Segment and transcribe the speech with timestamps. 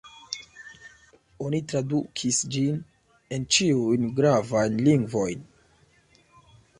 [1.47, 2.79] Oni tradukis ĝin
[3.37, 5.45] en ĉiujn gravajn lingvojn.